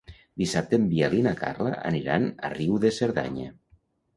Dissabte 0.43 0.77
en 0.77 0.87
Biel 0.93 1.13
i 1.17 1.21
na 1.27 1.35
Carla 1.43 1.75
aniran 1.91 2.27
a 2.49 2.53
Riu 2.57 2.81
de 2.87 2.93
Cerdanya. 2.99 3.51